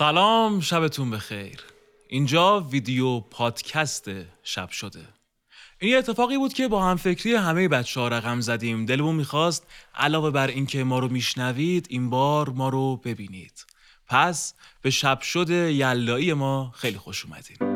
[0.00, 1.60] سلام شبتون بخیر.
[2.08, 4.10] اینجا ویدیو پادکست
[4.42, 5.04] شب شده.
[5.78, 8.86] این یه اتفاقی بود که با هم فکری همه بچه ها رقم زدیم.
[8.86, 13.66] دلمون می‌خواست علاوه بر اینکه ما رو میشنوید این بار ما رو ببینید.
[14.06, 17.69] پس به شب شده یلایی ما خیلی خوش اومدین.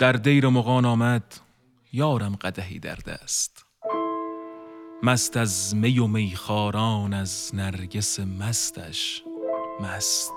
[0.00, 1.40] در دیر مغان آمد
[1.92, 3.66] یارم قدهی در دست.
[5.02, 9.22] مست از می و میخاران از نرگس مستش
[9.80, 10.32] مست.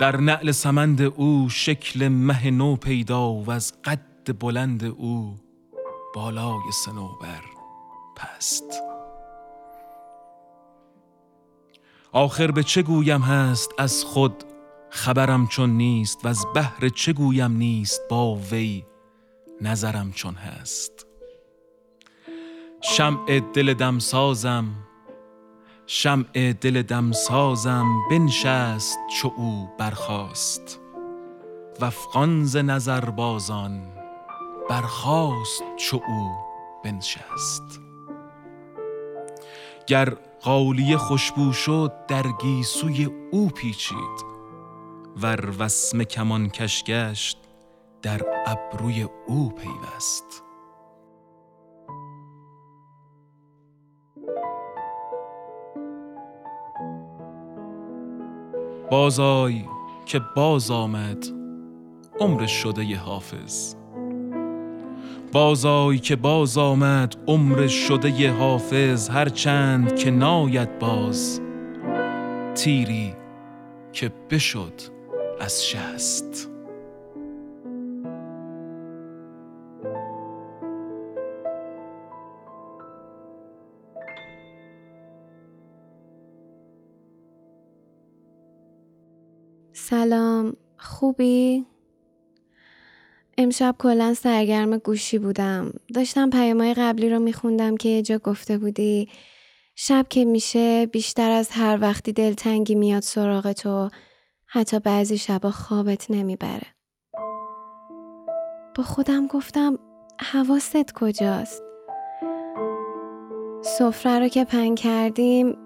[0.00, 5.36] در نعل سمند او شکل مه نو پیدا و از قد بلند او
[6.14, 7.42] بالای سنوبر
[8.16, 8.82] پست.
[12.12, 14.44] آخر به چه گویم هست؟ از خود
[14.90, 18.84] خبرم چون نیست و از بهر چه گویم نیست با وی
[19.60, 21.06] نظرم چون هست.
[22.80, 24.66] شمع دل دمسازم
[25.86, 30.80] شمع دل دمسازم بنشست چو او برخاست.
[31.80, 33.82] وفقان ز نظر بازان
[34.68, 36.30] برخاست چو او
[36.84, 37.80] بنشست.
[39.86, 44.29] گر قالیه خوشبو شد در گیسوی او پیچید.
[45.16, 47.38] ور وسم کمان کش گشت
[48.02, 50.42] در ابروی او پیوست.
[58.90, 59.64] بازای
[60.06, 61.26] که باز آمد
[62.20, 63.74] عمر شده ی حافظ.
[65.32, 71.40] بازای که باز آمد عمر شده ی حافظ هر چند که ناید باز.
[72.54, 73.14] تیری
[73.92, 74.99] که بشد
[75.40, 76.48] از شست.
[89.72, 91.66] سلام خوبی؟
[93.38, 95.72] امشب کلا سرگرم گوشی بودم.
[95.94, 99.08] داشتم پیامهای قبلی رو میخوندم که یه جا گفته بودی
[99.74, 103.90] شب که میشه بیشتر از هر وقتی دلتنگی میاد سراغ تو.
[104.52, 106.66] حتی بعضی شبا خوابت نمی‌بره.
[108.74, 109.78] با خودم گفتم
[110.32, 111.62] حواست کجاست؟
[113.62, 115.56] سفره رو که پنگ کردیم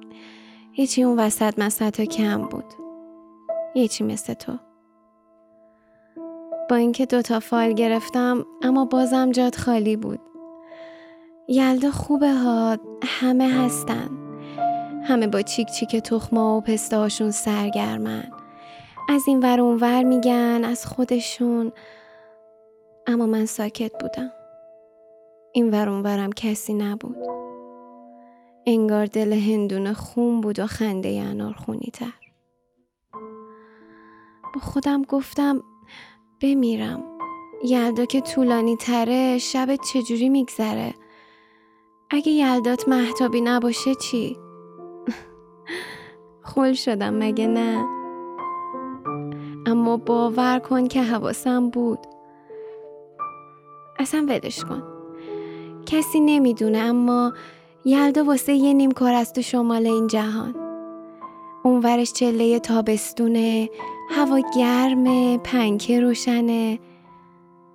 [0.73, 2.65] هیچی اون وسط مسط کم بود.
[3.75, 4.53] یه مثل تو.
[6.71, 10.21] با اینکه دوتا فایل گرفتم اما بازم جات خالی بود.
[11.49, 14.09] یلدا خوبه ها همه هستن.
[15.05, 18.34] همه با چیک چیک تخما و پسته هاشون سرگرمن.
[19.09, 21.73] از این ور ور میگن از خودشون.
[23.07, 24.31] اما من ساکت بودم.
[25.53, 27.17] این ور ورم کسی نبود.
[28.67, 32.13] انگار دل هندونه خون بود و خنده انار خونی تر
[34.55, 35.63] با خودم گفتم
[36.43, 37.05] بمیرم.
[37.65, 40.95] یلدا که طولانی تره شب چجوری میگذره؟
[42.11, 44.37] اگه یلدات محتابی نباشه چی؟
[46.55, 48.04] خول شدم مگه نه؟
[49.67, 51.99] اما باور کن که حواسم بود.
[53.99, 54.83] اصلا ولش کن.
[55.87, 57.33] کسی نمی‌دونه اما
[57.85, 60.55] یلدا واسه یه نیم کار از تو شمال این جهان.
[61.65, 63.69] اونورش چله تابستونه
[64.11, 66.79] هوا گرمه پنکه روشنه.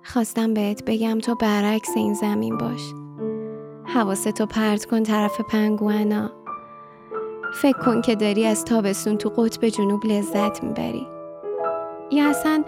[0.04, 2.80] خواستم بهت بگم تو برعکس این زمین باش.
[3.84, 6.30] حواستو پرت کن طرف پنگوانا.
[7.54, 11.06] فکر کن که داری از تابستون تو قطب جنوب لذت می‌بری.
[12.12, 12.64] یا اصلا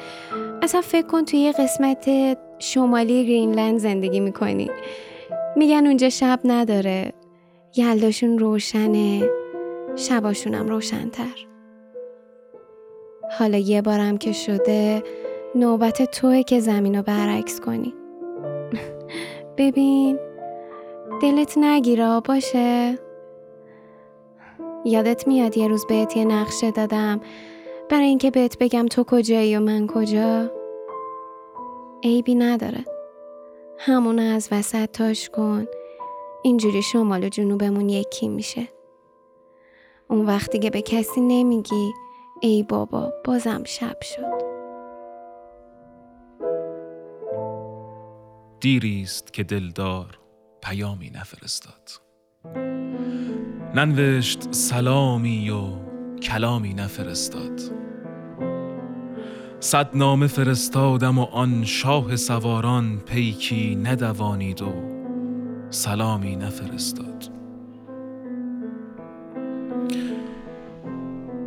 [0.62, 2.10] اصلا فکر کن توی یه قسمت
[2.58, 4.70] شمالی گرینلند زندگی می‌کنی.
[5.56, 7.12] میگن اونجا شب نداره.
[7.76, 9.28] یلداشون روشنه.
[9.96, 11.46] شباشونم روشنتر.
[13.38, 15.02] حالا یه بارم که شده
[15.54, 17.94] نوبت توه که زمین رو برعکس کنی.
[19.58, 20.18] ببین
[21.22, 22.98] دلت نگیره باشه
[24.84, 27.20] یادت میاد یه روز بهت یه نقشه دادم.
[27.92, 30.50] برای اینکه بهت بگم تو کجایی و من کجا
[32.02, 32.84] عیبی نداره.
[33.78, 35.66] همون از وسط تاش کن.
[36.42, 38.68] اینجوری شمال و جنوبمون یکی میشه.
[40.08, 41.92] اون وقتی که به کسی نمیگی
[42.40, 44.42] ای بابا بازم شب شد.
[48.60, 50.18] دیریست که دلدار
[50.62, 51.90] پیامی نفرستاد.
[53.74, 55.91] ننوشت سلامی و
[56.22, 57.60] کلامی نفرستاد.
[59.60, 64.72] صد نامه فرستادم و آن شاه سواران پیکی ندوانید و
[65.70, 67.30] سلامی نفرستاد.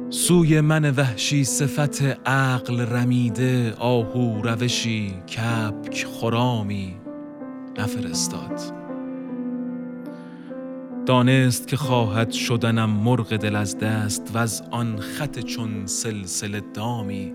[0.10, 6.95] سوی من وحشی صفت عقل رمیده آهو روشی کپک خرامی
[7.80, 8.85] نفرستاد.
[11.06, 17.34] دانست که خواهد شدنم مرغ دل از دست و از آن خط چون سلسله دامی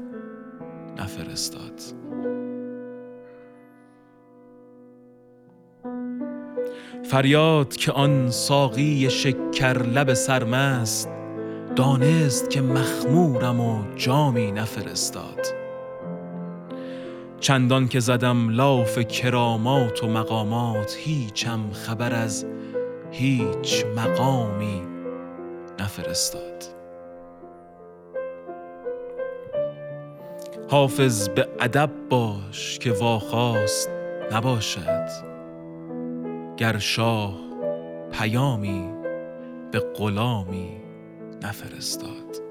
[0.99, 1.81] نفرستاد.
[7.05, 11.08] فریاد که آن ساقی شکر لب سرمست
[11.76, 15.47] دانست که مخمورم و جامی نفرستاد.
[17.40, 22.47] چندان که زدم لاف کرامات و مقامات هیچم خبر از
[23.12, 24.83] هیچ مقامی
[25.81, 26.64] نفرستاد.
[30.71, 33.90] حافظ به ادب باش که واخواست
[34.33, 35.09] نباشد
[36.57, 37.35] گر شاه
[38.12, 38.90] پیامی
[39.73, 40.81] به غلامی
[41.43, 42.50] نفرستاد.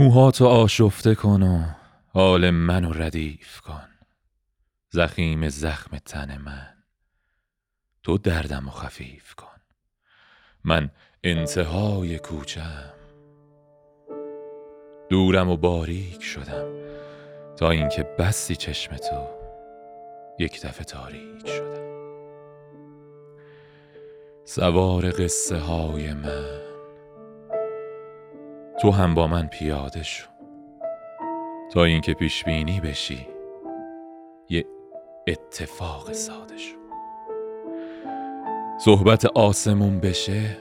[0.00, 1.64] موهاتو آشفته کن و
[2.14, 3.88] حال منو ردیف کن.
[4.90, 6.74] زخیم زخم تن من.
[8.02, 9.60] تو دردم و خفیف کن.
[10.64, 10.90] من
[11.24, 12.92] انتهای کوچم.
[15.10, 16.66] دورم و باریک شدم
[17.56, 19.26] تا اینکه بستی چشم تو
[20.38, 21.88] یک دفعه تاریک شدم.
[24.44, 26.67] سوار قصه های من.
[28.80, 30.28] تو هم با من پیاده شو.
[31.72, 33.26] تا اینکه پیش بینی بشی
[34.48, 34.64] یه
[35.26, 36.76] اتفاق ساده شو.
[38.80, 40.56] صحبت آسمون بشه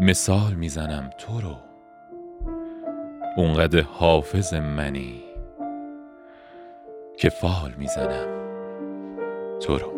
[0.00, 1.56] مثال می‌زنم تو رو.
[3.36, 5.22] اونقدر حافظ منی
[7.18, 8.26] که فال می‌زنم
[9.60, 9.97] تو رو.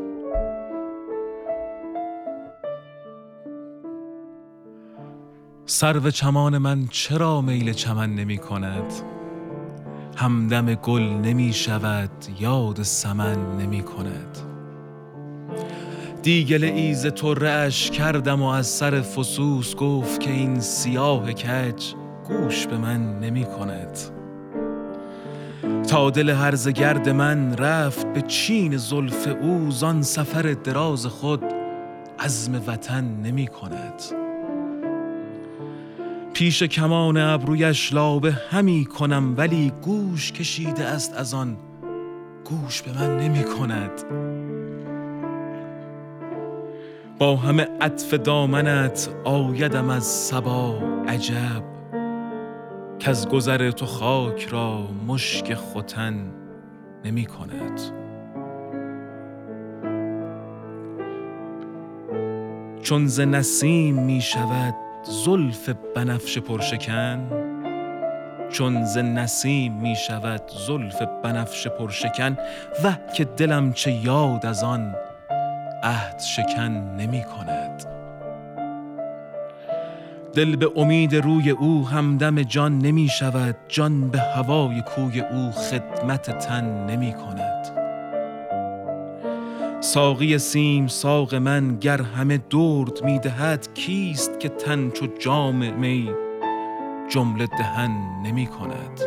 [5.73, 8.93] سرو چمان من چرا میل چمن نمی کند؟
[10.17, 12.11] همدم گل نمی شود
[12.41, 14.39] یاد سمن نمی کند.
[16.23, 21.85] دیگل ایز ترش کردم و از سر فسوس گفت که این سیاه کج
[22.29, 23.99] گوش به من نمی کند.
[25.89, 31.45] تا دل هرز گرد من رفت به چین زلف او زان سفر دراز خود
[32.19, 34.20] عزم وطن نمی کند.
[36.41, 41.57] پیش کمان ابرویش لابه همی کنم ولی گوش کشیده است از آن.
[42.45, 43.91] گوش به من نمی کند.
[47.19, 50.79] با همه عطف دامنت آیدم از سبا
[51.09, 51.65] عجب.
[52.99, 56.33] که از گذر تو خاک را مشک ختن
[57.05, 57.81] نمی کند.
[62.83, 67.31] چون ز نسیم می شود زلف بنفش پرشکن
[68.51, 72.37] چون ز نسیم می شود زلف بنفش پرشکن
[72.85, 74.95] وه که دلم چه یاد از آن
[75.83, 77.85] عهد شکن نمی کند.
[80.35, 86.39] دل به امید روی او همدم جان نمی شود جان به هوای کوی او خدمت
[86.39, 87.60] تن نمی کند.
[89.83, 96.11] ساقی سیم ساق من گر همه درد می دهد کیست که تن چو جام می
[97.09, 97.91] جمله دهن
[98.25, 99.01] نمی کند؟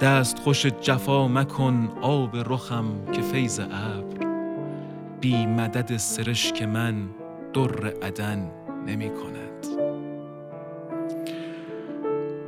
[0.00, 4.26] دست خوش جفا مکن آب رخم که فیض ابر.
[5.20, 7.08] بی مدد سرشک من
[7.52, 8.50] در عدن
[8.86, 9.66] نمی کند.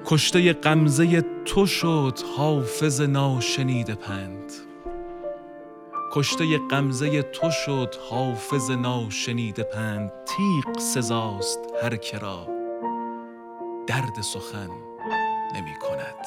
[0.04, 4.65] کشته غمزه تو شد حافظ ناشنیده پند.
[6.16, 10.10] کشته غمزه تو شد حافظ ناشنیده پند.
[10.10, 12.48] تیغ سزاست هر کرا
[13.86, 14.70] درد سخن
[15.54, 16.26] نمی کند.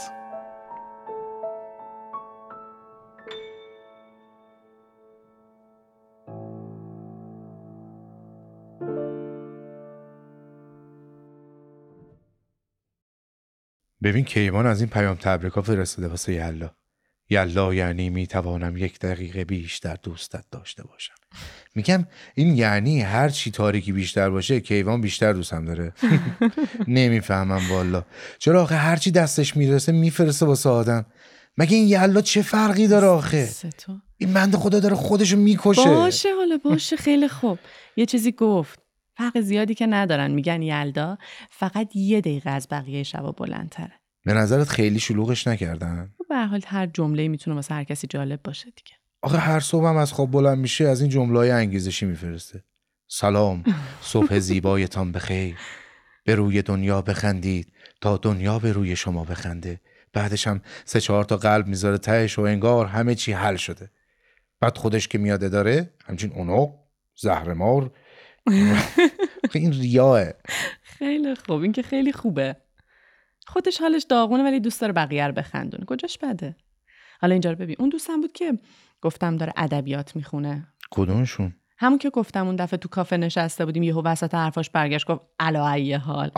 [14.03, 16.78] ببین کیوان از این پیام تبریکا فرستاده واسه یلا
[17.29, 21.13] یلا یعنی می‌توانم یک دقیقه بیشتر دوستت داشته باشم.
[21.75, 25.93] میگم این یعنی هر چی تاریکی بیشتر باشه کیوان بیشتر دوستم داره.
[26.87, 28.05] نمی‌فهمم والا.
[28.39, 31.05] چرا آخه هر چی دستش می‌رسه میفرسته واسه آدم.
[31.57, 33.49] مگه این یلا چه فرقی داره آخه.
[34.17, 35.85] این بنده خدا داره خودشو می‌کشه.
[35.85, 37.59] باشه حالا باشه خیلی خوب.
[37.95, 38.79] یه چیزی گفت.
[39.17, 40.31] فرق زیادی که ندارن.
[40.31, 41.17] میگن یلدا
[41.49, 43.93] فقط یه دقیقه از بقیه شبا بلندتره.
[44.25, 48.39] به نظرت خیلی شلوغش نکردن؟ به هر حال هر جمله می‌تونه واسه هر کسی جالب
[48.43, 48.91] باشه دیگه.
[49.21, 52.63] آخه هر صبحم از خواب بلند میشه از این جمله های انگیزشی میفرسته.
[53.07, 53.63] سلام
[54.01, 55.55] صبح زیبایتان بخیر
[56.25, 59.81] به روی دنیا بخندید تا دنیا به روی شما بخنده.
[60.13, 63.91] بعدش هم سه چهار تا قلب می‌ذاره تهش و انگار همه چی حل شده.
[64.59, 66.69] بعد خودش که میاده داره همچین اونق
[67.15, 67.91] زهرمار.
[69.53, 70.25] این ریاه
[70.81, 71.61] خیلی خوب.
[71.61, 72.55] این که خیلی خوبه.
[73.49, 75.85] خودش حالش داغونه ولی دوست داره بقیه رو بخندونه.
[75.85, 76.55] کجاش بده؟
[77.21, 77.75] حالا اینجا رو ببین.
[77.79, 78.53] اون دوستم بود که
[79.01, 80.67] گفتم داره ادبیات می‌خونه.
[80.91, 85.21] کدومشون؟ همون که گفتم اون دفعه تو کافه نشسته بودیم یهو وسط حرفاش برگشت گفت
[85.39, 86.31] علا ای حال.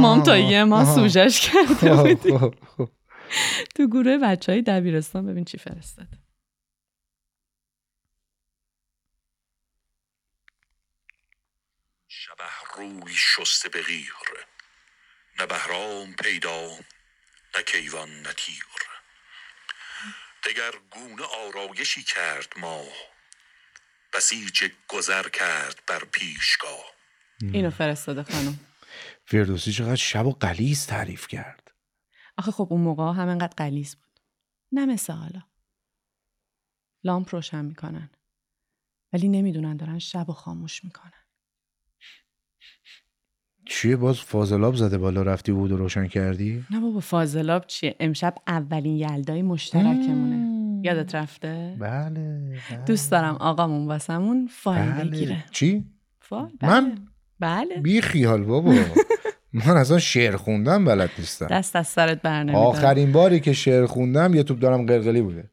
[0.00, 0.84] مام تا یه ما.
[0.84, 2.88] سوژش کرده خب، بودیم خب، خب.
[3.74, 6.06] تو گروه بچه های دبیرستان ببین چی فرستاد.
[12.08, 12.44] شبه
[12.76, 14.12] روی شسته به غیر.
[15.38, 16.68] نه بهرام پیدا
[17.56, 18.64] نه کیوان نه تیر.
[20.44, 22.84] دگر گونه آرایشی کرد ما
[24.14, 26.84] بسیج گذر کرد بر پیشگاه.
[27.42, 28.60] اینو فرستاده خانم.
[29.24, 31.72] فردوسی چقدر شب و قلیز تعریف کرد.
[32.38, 34.20] آخه خب اون موقع هم انقدر قلیز بود.
[34.72, 35.42] نه مثل حالا.
[37.04, 38.10] لامپ روشن می‌کنن.
[39.12, 41.21] ولی نمی‌دونن دارن شب و خاموش می‌کنن.
[43.72, 48.34] چیه؟ باز فاضلاب زده بالا رفتی بود و روشن کردی؟ نه بابا فاضلاب چیه؟ امشب
[48.46, 50.52] اولین یلدای مشترکمونه.
[50.84, 52.10] یادت رفته؟ بله,
[52.70, 52.84] بله.
[52.86, 55.10] دوست دارم آقامون واسمون فال بله.
[55.10, 55.44] بگیره.
[55.50, 55.84] چی؟
[56.20, 56.98] فال من؟
[57.40, 57.80] بله, بله.
[57.80, 58.74] بی خیال بابا.
[59.52, 61.46] من اصلا شعر خوندم بلد نیستم.
[61.46, 62.66] دست از سرت بر نمی‌داره.
[62.66, 65.50] آخرین باری که شعر خوندم یه توپ دارم قلقلی بوده.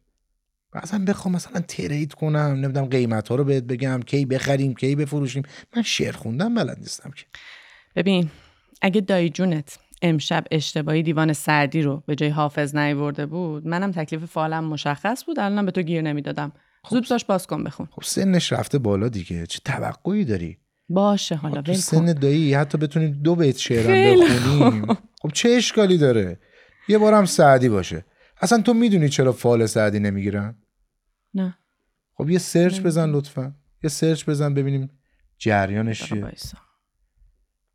[0.83, 5.43] مثلا بخوام مثلا ترید کنم نمی‌دونم قیمت ها رو بهت بگم کی بخریم کی بفروشیم.
[5.75, 7.25] من شعر خوندم بلد نیستم که.
[7.99, 8.29] ببین
[8.81, 14.25] اگه دایی جونت امشب اشتباهی دیوان سعدی رو به جای حافظ نیورده بود منم تکلیف
[14.25, 16.51] فالم مشخص بود الان به تو گیر نمی‌دادم.
[16.89, 17.87] زود باش باز کن بخون.
[17.91, 19.45] خب سنش رفته بالا دیگه.
[19.45, 20.57] چه توقعی داری؟
[20.89, 24.97] باشه حالا خب سن دایی حتی بتونیم دو بیت شعرم بخونیم.
[25.21, 26.39] خب چه اشکالی داره؟
[26.87, 28.05] یه بارم سعدی باشه.
[28.41, 30.55] اصلا تو می‌دونی چرا فال سعدی نمی‌گیرن؟
[31.33, 31.57] نه.
[32.13, 33.55] خب یه سرچ بزن لطفا.
[33.83, 34.89] یه سرچ بزن ببینیم
[35.37, 36.25] جریانش چیه.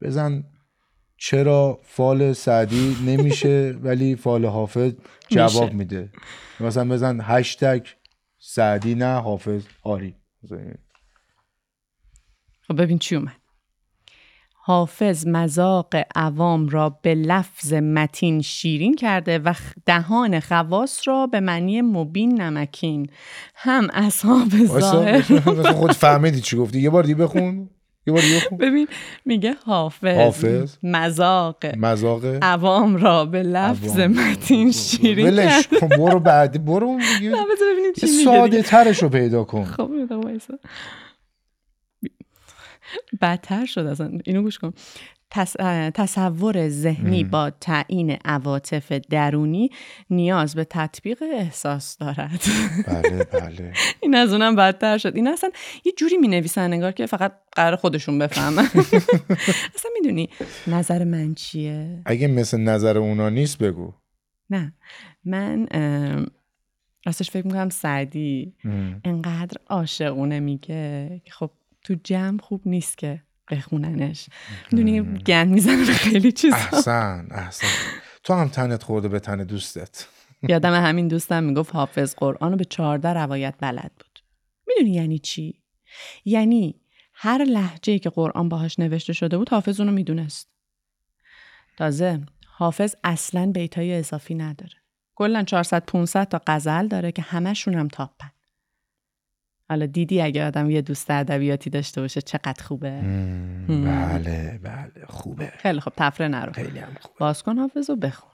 [0.03, 0.45] بزن.
[1.17, 4.93] چرا فال سعدی نمیشه ولی فال حافظ
[5.29, 5.73] جواب.
[5.73, 6.11] میده.
[6.61, 7.87] مثلا بزن هشتگ
[8.39, 10.15] سعدی نه حافظ آری.
[12.69, 13.33] خب ببین چی اومد.
[14.67, 19.55] حافظ مذاق عوام را به لفظ متین شیرین کرده و
[19.87, 23.11] دهان خواص را به معنی مبین نمکین.
[23.55, 25.21] هم اصحاب ظاهر
[25.73, 26.81] خود فهمیدی چی گفتی.
[26.81, 27.71] یه بار دیگه بخون.
[28.07, 28.23] یه بار
[28.59, 28.89] ببین
[29.25, 30.75] میگه حافظ, حافظ.
[30.83, 31.67] مذاق.
[31.77, 32.25] مذاق.
[32.43, 33.99] عوام را به لفظ.
[33.99, 37.31] متین شیرین ولش کن برو بعدی برو اون دیگه.
[37.73, 38.63] ببینیم چی میگه ساده.
[38.63, 39.65] ترش رو پیدا کن.
[39.65, 39.91] خب.
[43.21, 44.19] بدتر شد اصلا.
[44.25, 44.73] اینو گوش کن.
[45.95, 49.71] تصور ذهنی با تعیین عواطف درونی
[50.11, 52.43] نیاز به تطبیق احساس دارد.
[52.87, 53.73] بله بله.
[54.01, 55.17] این از اونم بدتر شد.
[55.17, 55.51] این اصلا
[55.85, 58.65] یه جوری می نویسن انگار که فقط قرار خودشون بفهمن.
[59.75, 60.29] اصلا می‌دونی
[60.67, 63.93] نظر من چیه؟ اگه مثل نظر اونا نیست بگو.
[64.51, 64.75] نه.
[65.25, 65.67] من
[67.07, 68.55] راستش فکر می‌کنم سعدی.
[69.05, 71.51] انقدر عاشقونه میگه که خب
[71.85, 73.23] تو جمع خوب نیست که.
[73.51, 74.27] بخوننش.
[74.73, 76.57] می‌دونی گند می‌زنه خیلی چیزا.
[76.57, 77.67] احسن احسن.
[78.23, 80.07] تو هم تنت خورده به تن دوستت.
[80.49, 84.19] یادم همین دوستم می‌گفت حافظ قرآن رو به چهارده روایت بلد بود.
[84.69, 85.63] می‌دونی یعنی چی؟
[86.25, 86.81] یعنی
[87.15, 90.51] هر لحجه که قرآن باهاش نوشته شده بود حافظ اونو می‌دونست.
[91.77, 94.75] تازه حافظ اصلا بیتای اضافی نداره.
[95.15, 98.31] کلا 400 500 تا غزل داره که همشون هم تاپن.
[99.69, 103.01] حالا دیدی اگه آدم یه دوست ادبیاتی داشته باشه چقدر خوبه.
[103.69, 105.53] بله بله خوبه.
[105.59, 106.53] خیلی خب تفره نرو.
[106.53, 107.19] خیلی هم خوبه.
[107.19, 108.31] باز کن حافظ و بخون.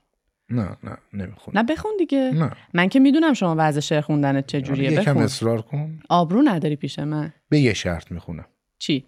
[0.50, 1.58] نه نه نمی‌خونم.
[1.58, 2.30] نه بخون دیگه.
[2.34, 2.50] نه.
[2.74, 4.92] من که می‌دونم شما وضع شعر خوندنت چجوریه.
[4.92, 5.22] یکم بخون.
[5.22, 6.00] اصرار کن.
[6.08, 7.32] آبرو نداری پیش من.
[7.48, 8.46] به یه شرط می‌خونم.
[8.78, 9.04] چی؟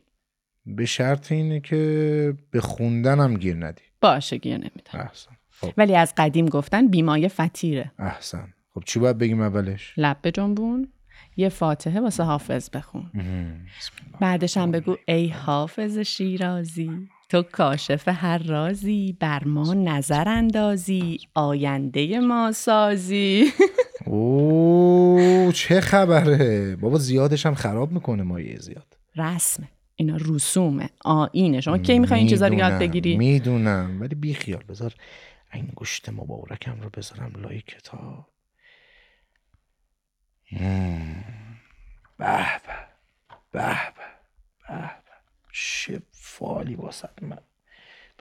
[0.66, 3.82] به شرط اینه که به خوندنم گیر ندی.
[4.00, 4.70] باشه گیر نمیدم.
[4.92, 5.30] احسن.
[5.50, 5.72] خب.
[5.76, 7.92] ولی از قدیم گفتن بیمایه فتیره.
[7.98, 8.54] احسن.
[8.74, 10.88] خب چی باید بگیم اولش؟ لب بجنبون
[11.36, 13.10] یه فاتحه واسه حافظ بخون.
[14.20, 22.20] بعدش هم بگو ای حافظ شیرازی تو کاشف هر رازی بر ما نظر اندازی آینده
[22.20, 23.44] ما سازی.
[24.06, 26.76] اوه چه خبره.
[26.76, 28.96] بابا زیادش هم خراب می‌کنه مایه زیاد.
[29.16, 29.68] رسمه.
[29.96, 30.88] اینا رسومه.
[31.04, 31.60] آینه.
[31.60, 33.98] شما کی می‌خوای این چیزا رو یاد بگیری؟ می‌دونم.
[34.00, 34.94] ولی بی خیال بذار
[35.52, 38.26] انگشت مبارکم رو بذارم لای کتاب.
[40.58, 40.96] به
[42.18, 42.36] به
[43.52, 43.76] به به
[44.68, 45.12] به به.
[45.52, 47.38] چه فالی واسه من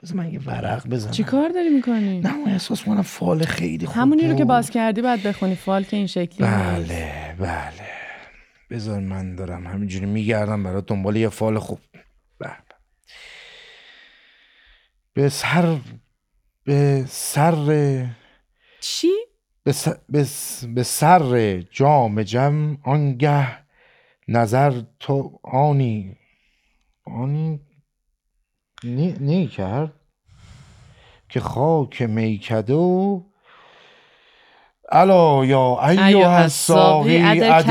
[0.02, 3.86] بذار من یه ورق بزنم چی کار داری می‌کنی؟ نه من احساس کنم فال خیلی
[3.86, 4.44] خوب همونی رو که.
[4.44, 6.46] باز کردی باید بخونی فال که این شکلی.
[6.46, 7.72] بله بله
[8.70, 11.78] بذار من دارم همینجوری میگردم برای دنبال یه فال خوب
[12.38, 12.54] به به.
[15.14, 15.78] به سر
[16.64, 18.06] به سر
[18.80, 19.12] چی؟
[19.64, 23.48] به س- به س- به سر جام جم آنگه
[24.28, 26.16] نظر تو آنی
[27.06, 27.60] آنی
[28.84, 29.92] نی, نی کرد
[31.28, 33.20] که خاک میکده و
[34.92, 37.62] الا یا ایها ایها الساقی ادر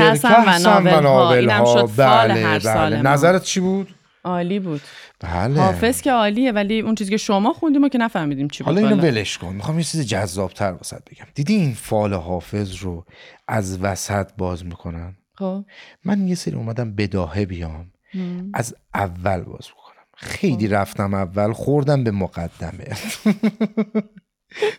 [1.00, 1.64] ناولها.
[1.64, 3.02] شد فال بله بله.
[3.02, 4.80] نظرت چی بود عالی بود
[5.22, 5.60] بله.
[5.60, 8.74] حافظ که عالیه ولی اون چیزی که شما خوندیم و که نفهمیدیم چی بود.
[8.74, 9.02] حالا اینو.
[9.02, 9.54] ولش کن.
[9.54, 11.24] می‌خوام یه چیز جذابتر واسط بگم.
[11.34, 13.04] دیدی این فال حافظ رو
[13.48, 15.64] از وسط باز می‌کنن خب.
[16.04, 17.92] من یه سری اومدم بداهه بیام.
[18.14, 18.50] هم.
[18.54, 20.04] از اول باز می‌کنم.
[20.16, 22.94] خیلی رفتم اول خوردم به مقدمه.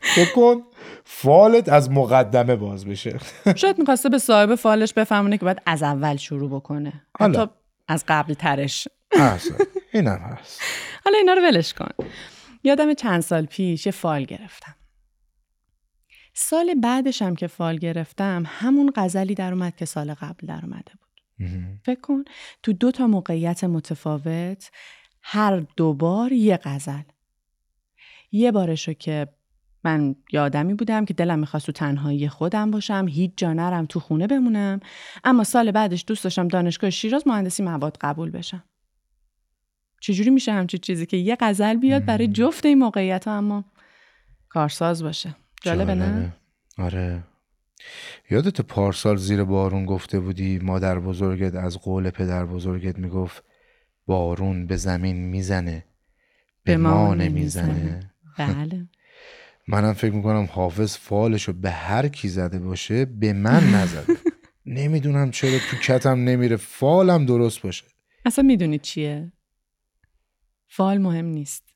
[0.01, 0.61] فکر کن
[1.05, 3.17] فالت از مقدمه باز بشه
[3.55, 6.93] شاید می‌خواسته به صاحب فالش بفهمونه که باید از اول شروع بکنه.
[7.19, 7.41] حالا.
[7.41, 7.51] حتی
[7.87, 8.87] از قبل ترش.
[9.93, 10.61] اینم هست.
[11.05, 12.05] حالا اینا رو ولش کن.
[12.63, 14.75] یادم چند سال پیش یه فال گرفتم.
[16.33, 20.91] سال بعدش هم که فال گرفتم همون غزلی در اومد که سال قبل در اومده
[20.91, 21.03] بود.
[21.85, 22.23] فکر کن
[22.63, 24.71] تو دو تا موقعیت متفاوت
[25.23, 27.01] هر دوبار یه غزل.
[28.31, 29.27] یه بارشو که
[29.83, 34.27] من یادمی بودم که دلم می‌خواست تو تنهایی خودم باشم هیچ جا نرم تو خونه
[34.27, 34.79] بمونم
[35.23, 38.63] اما سال بعدش دوست داشتم دانشگاه شیراز مهندسی مواد قبول بشم.
[40.03, 43.65] چجوری میشه همچین چیزی که یه غزل بیاد برای جفت این موقعیت اما
[44.49, 45.35] کارساز باشه.
[45.61, 46.33] جالبه نه؟
[46.77, 47.23] آره.
[48.29, 53.43] یادت پارسال زیر بارون گفته بودی مادر بزرگت از قول پدر بزرگت می‌گفت
[54.05, 55.85] بارون به زمین می‌زنه
[56.63, 58.11] به ما نمی‌زنه.
[58.37, 58.87] بله.
[59.67, 64.17] منم فکر می‌کنم حافظ فالشو به هر کی زده باشه به من نزده.
[64.65, 67.85] نمی‌دونم چرا تو کتم نمیره فالم درست باشه.
[68.25, 69.32] اصلا می‌دونی چیه؟
[70.75, 71.73] فال مهم نیست.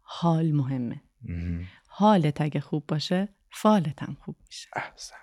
[0.00, 1.02] حال مهمه.
[1.22, 1.66] مهم.
[1.88, 4.68] حالت اگه خوب باشه فالت هم خوب میشه.
[4.76, 5.16] احسن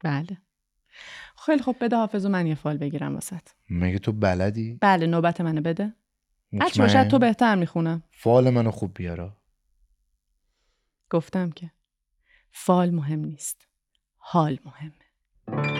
[0.00, 0.38] بله.
[1.38, 5.40] خیلی خب بده حافظ و من یه فال بگیرم واسط مگه تو بلدی؟ بله نوبت
[5.40, 5.94] منو بده.
[6.60, 8.02] هرچی؟ باشد تو بهتر می‌خونم.
[8.12, 9.36] فال منو خوب بیارا.
[11.10, 11.70] گفتم که
[12.52, 13.68] فال مهم نیست.
[14.16, 15.77] حال مهمه.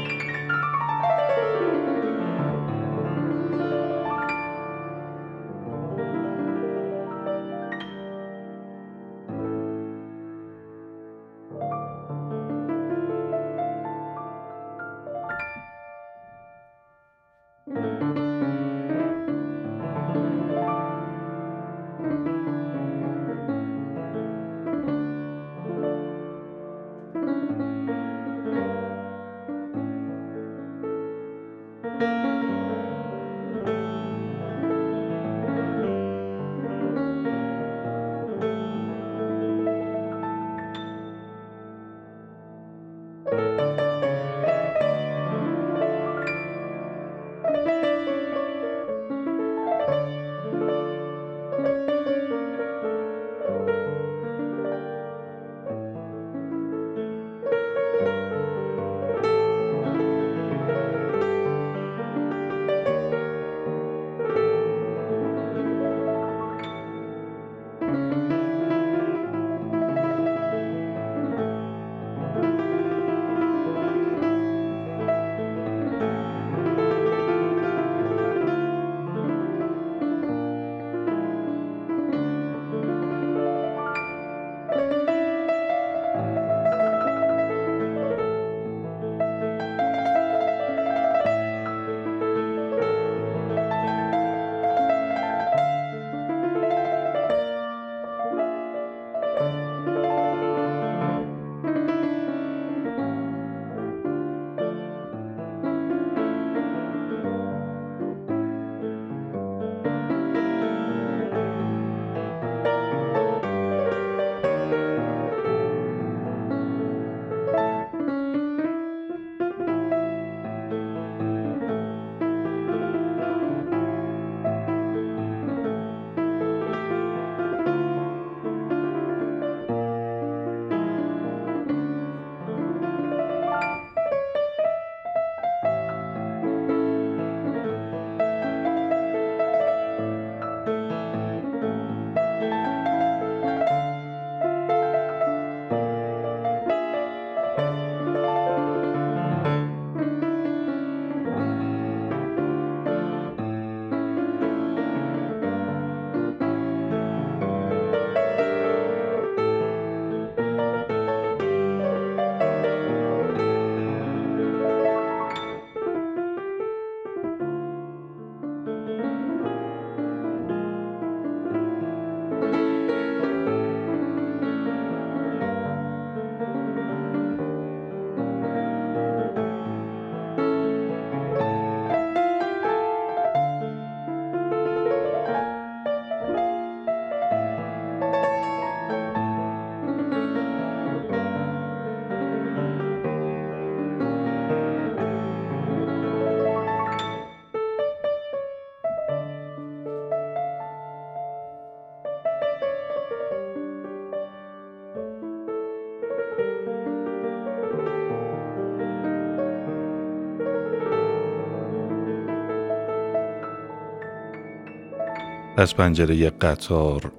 [215.59, 217.13] از پنجره قطار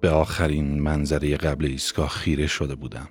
[0.00, 3.08] به آخرین منظره قبل ایستگاه خیره شده بودم.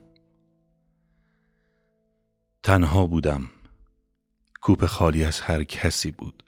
[2.63, 3.41] تنها بودم.
[4.61, 6.43] کوپه خالی از هر کسی بود.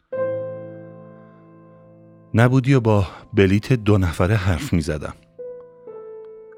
[2.34, 5.13] نبودی و با بلیت دو نفره حرف می زدم.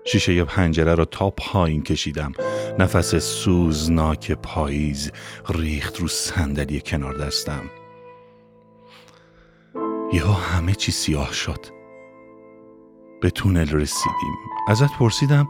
[0.06, 2.32] شیشه پنجره رو تا پایین کشیدم
[2.80, 5.12] نفس سوزناک پاییز
[5.50, 7.62] ریخت رو صندلی کنار دستم
[10.14, 11.66] یهو همه چی سیاه شد.
[13.22, 14.36] به تونل رسیدیم.
[14.68, 15.48] ازت پرسیدم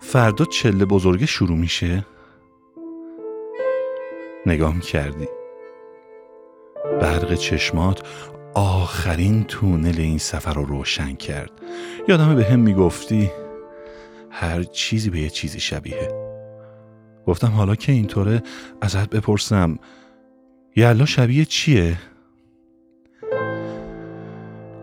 [0.00, 2.06] فردا چله بزرگه شروع میشه؟
[4.46, 5.28] نگام کردی
[7.00, 8.02] برق چشمات
[8.54, 11.50] آخرین تونل این سفر رو روشن کرد.
[12.08, 13.30] یادمه به هم می‌گفتی
[14.30, 16.08] هر چیزی به یه چیزی شبیه.
[17.26, 18.42] گفتم حالا که اینطوره
[18.80, 19.78] ازت بپرسم
[20.76, 21.96] یلا شبیه چیه؟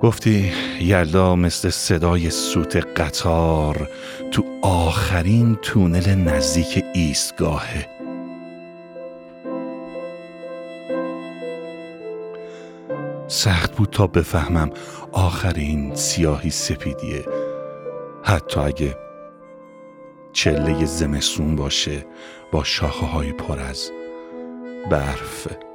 [0.02, 3.90] گفتی یلدا مثل صدای سوت قطار
[4.32, 7.90] تو آخرین تونل نزدیک ایستگاهه.
[13.28, 14.70] سخت بود تا بفهمم
[15.12, 17.26] آخرین سیاهی سپیدیه.
[18.24, 18.98] حتی اگه
[20.34, 22.06] چله زمستون باشه
[22.52, 23.92] با شاخه های پر از
[24.90, 25.67] برف.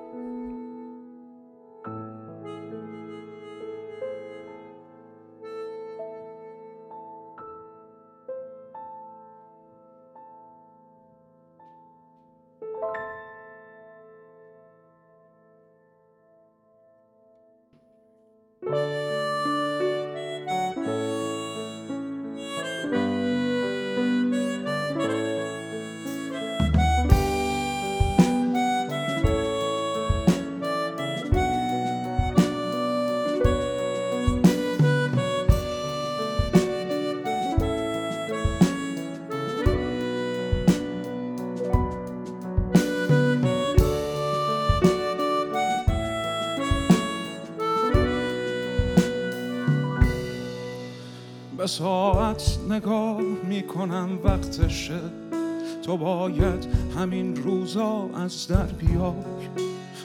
[58.23, 59.13] از در بیای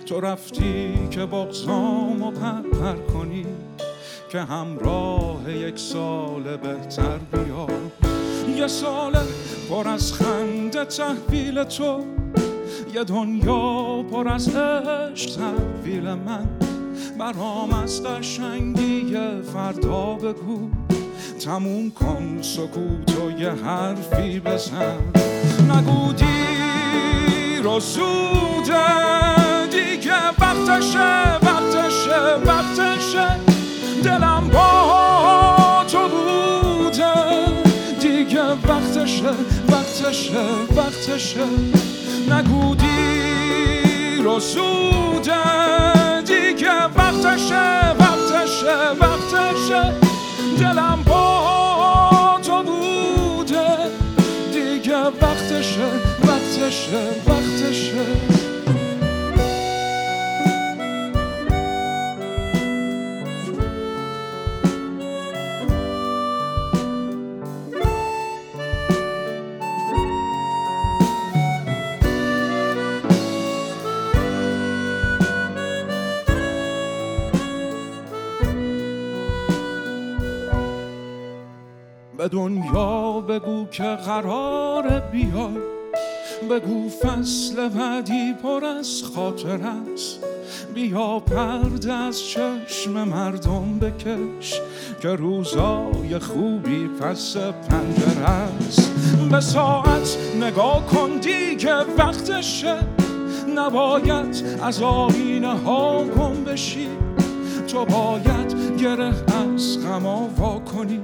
[0.05, 3.45] تو رفتی که بغزام و پر کنی
[4.31, 7.67] که همراه یک سال بهتر بیا
[8.55, 9.13] یه سال
[9.69, 12.03] پر از خنده تحویل تو
[12.93, 16.47] یه دنیا پر از عشق تحویل من.
[17.19, 19.17] برام از قشنگی
[19.53, 20.69] فردا بگو
[21.39, 24.97] تموم کن سکوت و یه حرفی بزن.
[25.69, 26.13] نگو
[27.79, 28.85] زوده
[29.71, 33.27] دیگه وقتشه وقتشه وقتشه.
[34.03, 37.13] دلم با تو بوده.
[38.01, 39.33] دیگه وقتشه
[39.69, 41.45] وقتشه وقتشه.
[42.29, 45.43] نگو دیر و زوده
[46.21, 49.93] دیگه وقتشه وقتشه وقتشه.
[50.59, 51.46] دلم با
[57.27, 58.05] وقتشه.
[82.17, 85.76] به دنیا بگو که قرار بیای.
[86.49, 89.59] بگو فصل بعدی پر از خاطر
[89.93, 90.19] است.
[90.73, 94.61] بیا پرده از چشم مردم بکش
[95.01, 98.91] که روزای خوبی پس پنجره است.
[99.31, 102.75] به ساعت نگاه کن دیگه وقتشه.
[103.55, 106.87] نباید از آینه ها گم بشی.
[107.67, 109.13] تو باید گره
[109.53, 110.99] از غما وا کنی.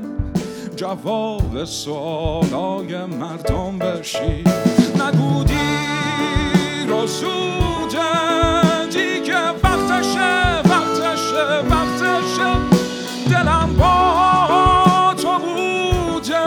[0.76, 4.44] جواب سوالای مردم بشی.
[5.04, 8.12] نگو دیر و زوده
[8.92, 12.52] دیگه وقتشه وقتشه وقتشه.
[13.30, 16.46] دلم با تو بوده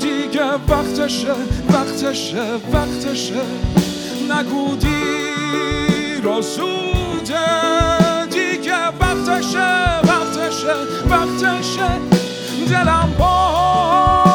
[0.00, 1.34] دیگه وقتشه
[1.72, 3.42] وقتشه وقتشه.
[4.30, 10.74] نگو دیر و زوده دیگه وقتشه وقتشه
[11.10, 11.88] وقتشه.
[12.70, 14.33] دلم با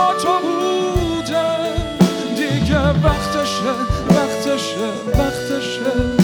[4.80, 5.20] وقتشه.
[5.20, 6.18] وقتشه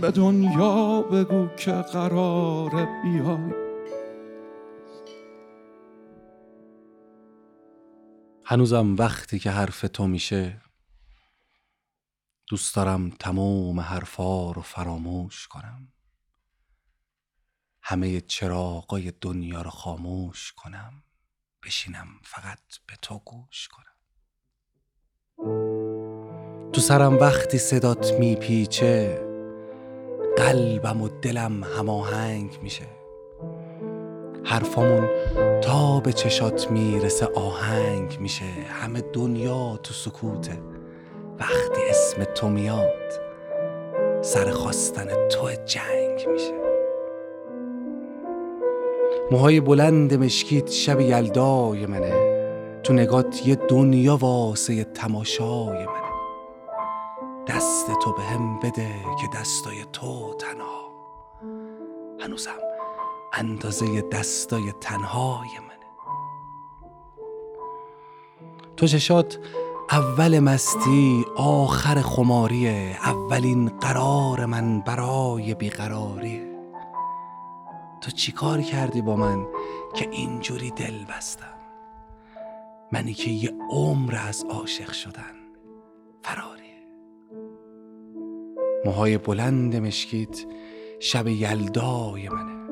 [0.00, 3.52] به دنیا بگو که قراره بیای.
[8.44, 10.62] هنوزم وقتی که حرف تو میشه
[12.48, 15.92] دوست دارم تمام حرفا رو فراموش کنم.
[17.82, 21.02] همه چراغای دنیا رو خاموش کنم.
[21.62, 23.92] بشینم فقط به تو گوش کنم.
[26.72, 29.20] تو سرم وقتی صدات میپیچه
[30.36, 32.84] قلبم و دلم هماهنگ میشه.
[34.44, 35.08] حرفامون
[35.62, 38.44] تا به چشات می‌رسه آهنگ میشه.
[38.68, 40.58] همه دنیا تو سکوته.
[41.40, 43.12] وقتی اسم تو میاد
[44.22, 46.54] سر خواستن تو جنگ میشه.
[49.30, 52.32] موهای بلند مشکیت شب یلدای منه.
[52.82, 56.01] تو نگات یه دنیا واسه تماشای منه.
[57.82, 60.92] دست تو به هم بده که دستای تو تنها.
[62.20, 62.58] هنوزم
[63.32, 65.86] اندازه دستای تنهای منه.
[68.76, 69.38] تو چشات
[69.90, 72.98] اول مستی آخر خماریه.
[73.04, 76.58] اولین قرار من برای بیقراریه.
[78.00, 79.46] تو چیکار کردی با من
[79.94, 81.58] که اینجوری دل بستم؟
[82.92, 85.34] منی که یه عمر از عاشق شدن
[86.22, 86.61] فراریه
[88.84, 90.44] موهای بلند مشکیت
[91.00, 92.62] شب یلدای منه.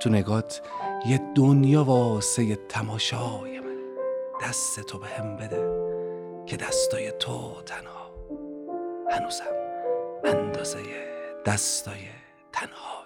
[0.00, 0.62] تو نگات
[1.06, 3.82] یه دنیا واسه تماشای منه.
[4.42, 5.84] دست تو به هم بده
[6.46, 8.14] که دستای تو تنها.
[9.10, 9.44] هنوزم
[10.24, 10.78] اندازه
[11.46, 12.00] دستای
[12.52, 13.03] تنهای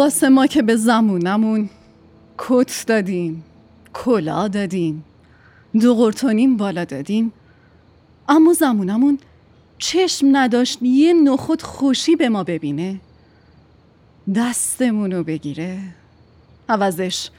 [0.00, 1.70] واسه ما که به زمونمون
[2.38, 3.44] کت دادیم
[3.92, 5.04] کلا دادیم
[5.80, 7.32] دو قرتونیم بالا دادیم.
[8.28, 9.18] اما زمونمون
[9.78, 13.00] چشم نداشت یه نخود خوشی به ما ببینه.
[14.34, 15.80] دستمونو بگیره.
[16.68, 17.30] عوضش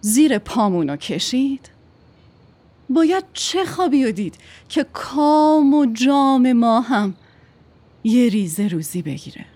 [0.00, 1.68] زیر پامونو کشید.
[2.90, 4.34] باید چه خوابی رو دید
[4.68, 7.14] که کام و جام ما هم
[8.04, 9.55] یه ریزه روزی بگیره.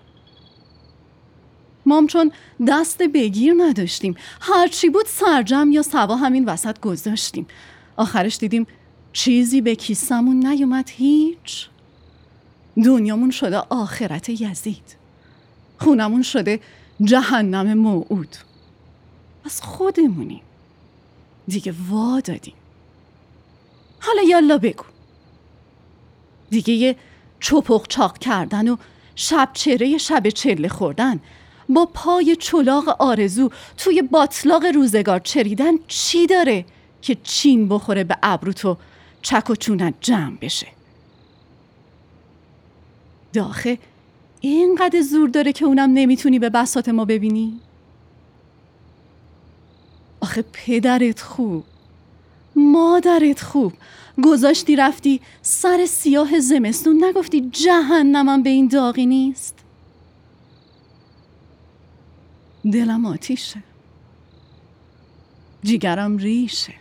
[1.85, 2.31] مام چون
[2.67, 4.15] دست بگیر نداشتیم.
[4.41, 7.47] هرچی بود سرجم یا سوا همین وسط گذاشتیم.
[7.97, 8.67] آخرش دیدیم
[9.13, 11.69] چیزی به کیسمون نیومد هیچ.
[12.85, 14.95] دنیامون شده آخرت یزید.
[15.77, 16.59] خونمون شده
[17.01, 18.35] جهنم موعود.
[19.45, 20.41] از خودمونیم
[21.47, 22.53] دیگه وا دادیم
[23.99, 24.83] حالا یالا بگو.
[26.49, 26.95] دیگه یه
[27.39, 28.77] چپق چاق کردن و
[29.15, 31.19] شب چهره شب چله خوردن.
[31.73, 36.65] با پای چلاق آرزو توی باطلاق روزگار چریدن چی داره
[37.01, 38.77] که چین بخوره به ابرو تو؟
[39.21, 40.67] چک و چونت جمع بشه.
[43.33, 43.77] داخه
[44.41, 47.59] اینقدر زور داره که اونم نمی‌تونی به بسات ما ببینی؟
[50.21, 51.63] آخه پدرت خوب.
[52.55, 53.73] مادرت خوب.
[54.23, 57.03] گذاشتی رفتی سر سیاه زمستون.
[57.03, 59.60] نگفتی جهنمم به این داغی نیست؟
[62.63, 63.63] دلم آتیشه.
[65.63, 66.73] جیگرم ریشه.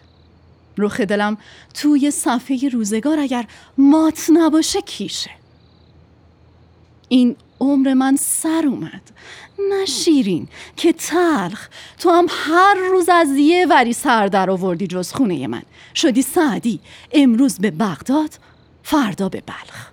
[0.79, 1.39] رخ دلم
[1.75, 3.47] توی صفحه روزگار اگر
[3.79, 5.31] مات نباشه کیشه.
[7.09, 9.03] این عمر من سر اومد.
[9.71, 11.69] نه شیرین که تلخ.
[11.99, 15.63] تو هم هر روز از یه وری سر در آوردی جز خونه من.
[15.95, 16.81] شدی سعدی.
[17.13, 18.39] امروز به بغداد
[18.83, 19.91] فردا به بلخ.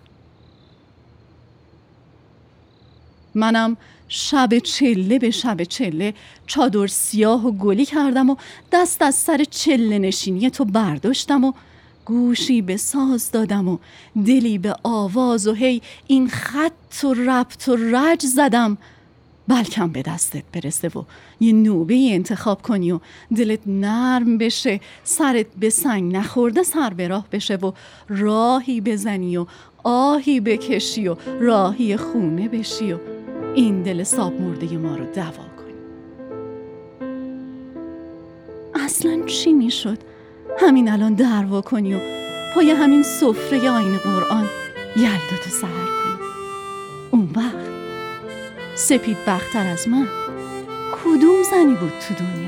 [3.35, 3.77] منم
[4.07, 6.13] شب چله به شب چله
[6.47, 8.35] چادر سیاه و گلی کردم و
[8.71, 11.53] دست از سر چله نشینی تو برداشتم و
[12.05, 13.77] گوشی به ساز دادم و
[14.25, 18.77] دلی به آواز و هی این خط و ربط و رج زدم.
[19.47, 21.03] بلکم به دستت برسه و
[21.39, 22.99] یه نوبه انتخاب کنی و
[23.35, 27.71] دلت نرم بشه سرت به سنگ نخورده سر به راه بشه و
[28.09, 29.45] راهی بزنی و
[29.83, 32.97] آهی بکشی و راهی خونه بشی و
[33.57, 35.73] این دل ساب مرده ما رو دوا کنی.
[38.75, 39.97] اصلا چی می‌شد؟
[40.59, 41.97] همین الان دعوا کنی و
[42.55, 44.45] پای همین سفره آین قرآن
[44.95, 46.27] یلداتو سهر کنی.
[47.11, 47.67] اون وقت
[48.75, 50.07] سپید بختر از من
[51.03, 52.46] کدوم زنی بود تو دنیا؟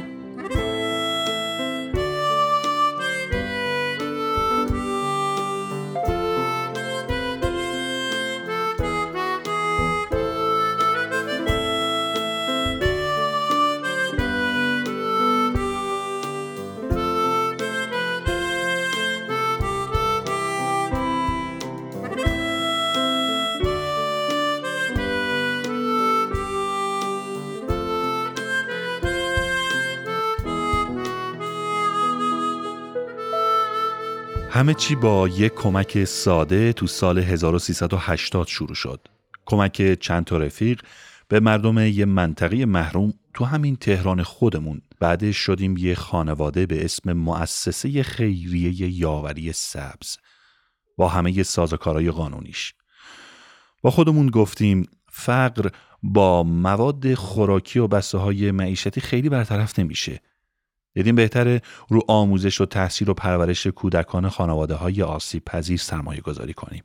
[34.60, 39.08] همه چی با یک کمک ساده تو سال 1380 شروع شد.
[39.46, 40.82] کمک چند تا رفیق
[41.28, 44.82] به مردم یه منطقه محروم تو همین تهران خودمون.
[45.00, 50.18] بعدش شدیم یه خانواده به اسم مؤسسه خیریه یاوری سبز
[50.98, 52.74] با همه سازوکارهای قانونیش.
[53.82, 55.70] با خودمون گفتیم فقر
[56.04, 60.22] با مواد خوراکی و بسته های معیشتی خیلی برطرف نمیشه.
[60.94, 66.54] دیدیم بهتره رو آموزش و تحصیل و پرورش کودکان خانواده های آسیب پذیر سرمایه گذاری
[66.54, 66.84] کنیم.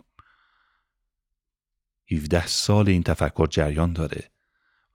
[2.12, 4.30] 17 سال این تفکر جریان داره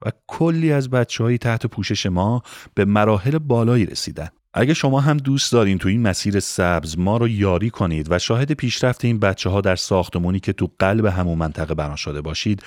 [0.05, 2.43] و کلی از بچه های تحت پوشش ما
[2.73, 4.29] به مراحل بالایی رسیدن.
[4.53, 8.51] اگه شما هم دوست دارین تو این مسیر سبز ما رو یاری کنید و شاهد
[8.51, 12.63] پیشرفت این بچه ها در ساختمونی که تو قلب همون منطقه بنا شده باشید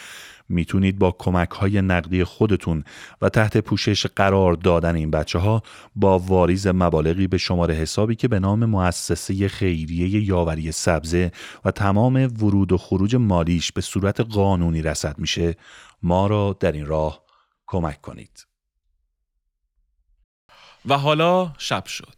[0.53, 2.85] می‌تونید با کمک های نقدی خودتون
[3.23, 5.63] و تحت پوشش قرار دادن این بچه ها
[5.97, 11.33] با واریز مبالغی به شماره حسابی که به نام مؤسسه خیریه یاوری سبزه
[11.65, 15.57] و تمام ورود و خروج مالیش به صورت قانونی رسد میشه
[16.03, 17.23] ما را در این راه
[17.67, 18.47] کمک کنید.
[20.87, 22.17] و حالا شب شد.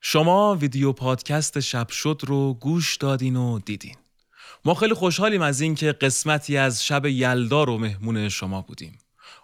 [0.00, 3.96] شما ویدیو پادکست شب شد رو گوش دادین و دیدین.
[4.64, 8.98] ما خیلی خوشحالیم از اینکه قسمتی از شب یلدا رو مهمون شما بودیم.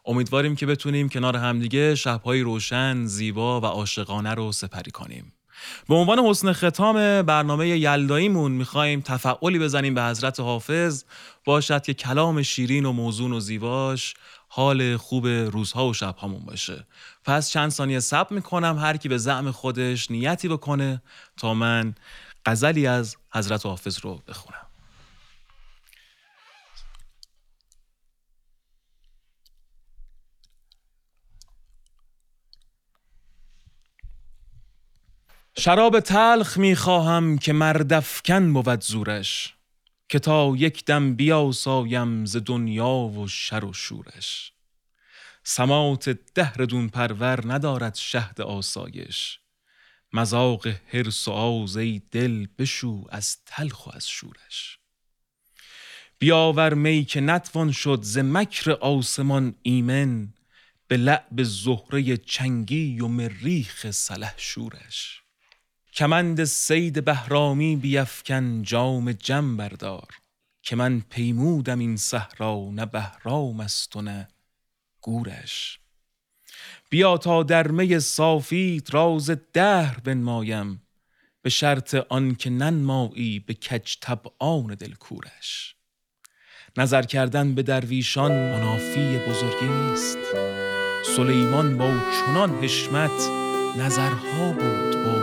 [0.06, 5.32] امیدواریم که بتونیم کنار همدیگه شبهای روشن، زیبا و عاشقانه رو سپری کنیم.
[5.88, 11.04] به عنوان حسن ختام برنامه یلداییمون می‌خوایم تفعولی بزنیم به حضرت حافظ
[11.44, 14.14] باشد که کلام شیرین و موزون و زیباش
[14.48, 16.86] حال خوب روزها و شبهامون باشه
[17.24, 21.02] پس چند ثانیه صبر می‌کنم هر کی به زعم خودش نیتی بکنه
[21.36, 21.94] تا من
[22.46, 24.65] غزلی از حضرت حافظ رو بخونم
[35.58, 39.54] شراب تلخ می‌خواهم که مردفکن بود زورش
[40.08, 44.52] که تا یک دم بیاسایم ز دنیا و شر و شورش.
[45.44, 49.38] سمات دهر پرور ندارد شهد آسایش.
[50.12, 54.78] مذاق حرص و آز ای دل بشو از تلخ و از شورش.
[56.18, 60.28] بیاور می که نتوان شد ز مکر آسمان ایمن
[60.88, 65.25] به لعب زهره چنگی و مریخ سلح شورش.
[65.96, 70.08] کمند سید بهرامی بیفکن جام جم بردار.
[70.62, 74.28] که من پیمودم این صحرا نه بهرام است و نه
[75.00, 75.78] گورش.
[76.90, 80.82] بیا تا در می صافیت راز دهر بنمایم.
[81.42, 85.76] به شرط آن که ننمایی به کج طبعان دلکورش.
[86.76, 90.18] نظر کردن به درویشان منافی بزرگی نیست.
[91.16, 93.46] سلیمان با چنان حشمت
[93.78, 95.15] نظرها بود با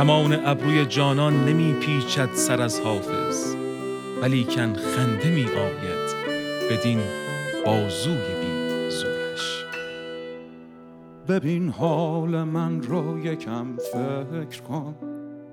[0.00, 3.54] کمان ابروی جانان نمی پیچد سر از حافظ
[4.22, 6.14] ولیکن خنده می آید
[6.70, 7.00] بدین
[7.66, 9.64] بازوی بی زورش.
[11.28, 14.94] ببین حال من رو یکم فکر کن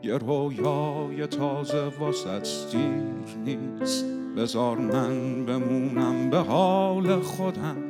[0.04, 4.06] یه رویای تازه واسط دیر نیست.
[4.38, 7.87] بزار من بمونم به حال خودم.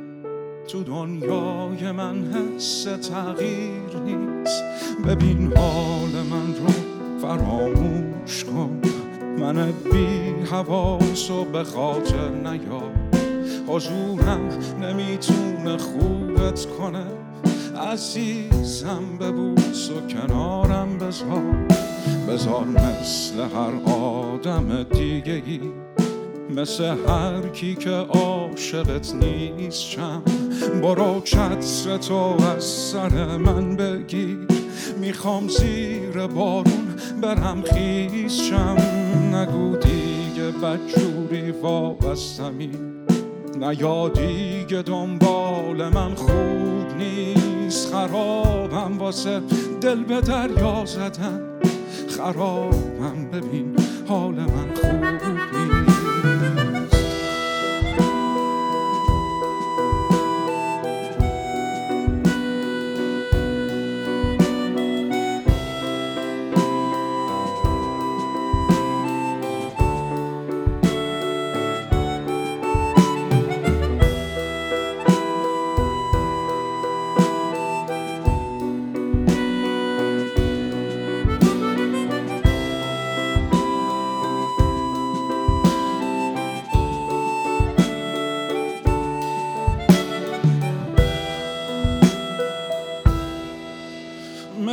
[0.68, 4.62] تو دنیای من حس تغییر نیست.
[5.06, 6.72] ببین حال من رو
[7.22, 8.80] فراموش کن.
[9.38, 12.92] من بی حواس و به خاطر نیار
[13.68, 14.48] حضورم
[14.82, 17.06] نمی‌تونه خوبت کنه.
[17.92, 21.66] عزیزم ببوس و کنارم بذار.
[22.28, 25.60] بذار مثل هر آدم دیگه ای
[26.56, 30.22] مثل هر کی که عاشقت نیستم
[30.82, 34.38] برو چتر تو از سر من بگیر
[35.00, 38.76] می‌خوام زیر بارون برم خیزشم
[39.32, 42.70] نگو دیگه بدجوری وابستمی.
[43.78, 47.92] یا دیگه دنبال من خوب نیست.
[47.92, 49.40] خرابم واسه
[49.80, 51.40] دل به دریا زدن.
[52.08, 53.76] خرابم ببین
[54.08, 55.47] حال من خوب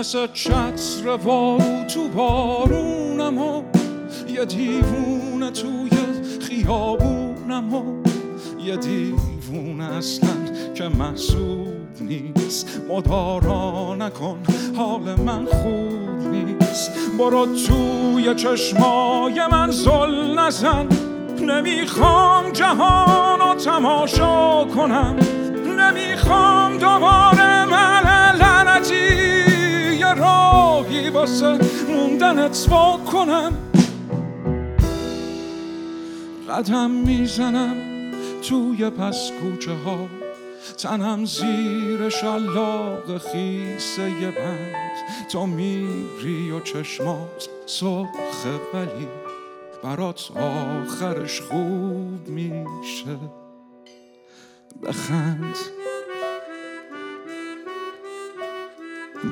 [0.06, 3.64] مثل چتر وارو تو بارونم و
[4.28, 5.90] یه دیوونه توی
[6.42, 7.84] خیابونم و
[8.60, 10.30] یه دیوونه اصلا
[10.76, 11.68] که محسوب
[12.02, 12.82] نیست.
[12.90, 14.38] مدارا نکن
[14.78, 16.92] حال من خوب نیست.
[17.20, 20.88] برو توی چشمای من زل نزن.
[21.42, 25.16] نمی‌خوام جهان رو تماشا کنم.
[25.80, 29.25] نمی‌خوام دوباره من لعنتی
[30.06, 33.54] یه راهی واسه موندنت وا کنم
[36.50, 37.76] قدم می‌زنم
[38.42, 40.08] توی پس کوچه ها
[40.78, 44.76] تنم زیر شلاق خیسه بند.
[45.32, 49.08] تو میری و چشمات سرخه ولی
[49.84, 53.18] برات آخرش خوب میشه.
[54.84, 55.56] بخند.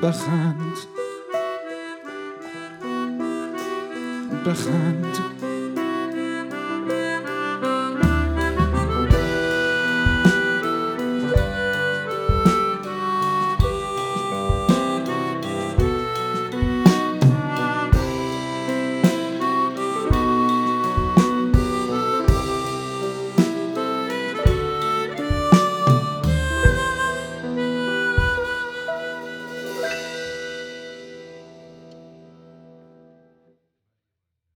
[0.02, 0.76] بخند
[4.46, 5.43] بخند